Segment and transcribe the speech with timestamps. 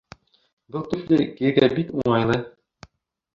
[0.75, 2.39] Был туфли кейергә бик уңайлы